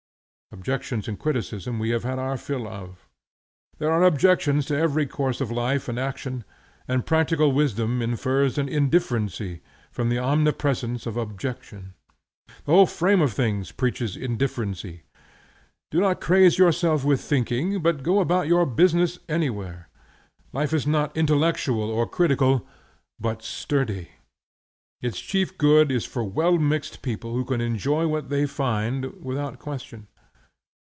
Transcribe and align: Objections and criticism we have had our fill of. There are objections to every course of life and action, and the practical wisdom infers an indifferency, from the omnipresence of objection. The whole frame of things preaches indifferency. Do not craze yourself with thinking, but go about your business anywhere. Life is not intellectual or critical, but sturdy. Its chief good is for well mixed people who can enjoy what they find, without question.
Objections 0.53 1.07
and 1.07 1.17
criticism 1.17 1.79
we 1.79 1.91
have 1.91 2.03
had 2.03 2.19
our 2.19 2.35
fill 2.37 2.67
of. 2.67 3.07
There 3.77 3.89
are 3.89 4.03
objections 4.03 4.65
to 4.65 4.75
every 4.77 5.05
course 5.05 5.39
of 5.39 5.49
life 5.49 5.87
and 5.87 5.97
action, 5.97 6.43
and 6.89 6.99
the 6.99 7.03
practical 7.05 7.53
wisdom 7.53 8.01
infers 8.01 8.57
an 8.57 8.67
indifferency, 8.67 9.61
from 9.93 10.09
the 10.09 10.19
omnipresence 10.19 11.05
of 11.05 11.15
objection. 11.15 11.93
The 12.65 12.73
whole 12.73 12.85
frame 12.85 13.21
of 13.21 13.31
things 13.31 13.71
preaches 13.71 14.17
indifferency. 14.17 15.03
Do 15.89 16.01
not 16.01 16.19
craze 16.19 16.57
yourself 16.57 17.05
with 17.05 17.21
thinking, 17.21 17.81
but 17.81 18.03
go 18.03 18.19
about 18.19 18.47
your 18.49 18.65
business 18.65 19.19
anywhere. 19.29 19.87
Life 20.51 20.73
is 20.73 20.85
not 20.85 21.15
intellectual 21.15 21.89
or 21.89 22.05
critical, 22.05 22.67
but 23.21 23.41
sturdy. 23.41 24.09
Its 25.01 25.17
chief 25.21 25.57
good 25.57 25.89
is 25.93 26.03
for 26.03 26.25
well 26.25 26.57
mixed 26.57 27.01
people 27.01 27.35
who 27.35 27.45
can 27.45 27.61
enjoy 27.61 28.05
what 28.05 28.27
they 28.27 28.45
find, 28.45 29.13
without 29.23 29.57
question. 29.57 30.07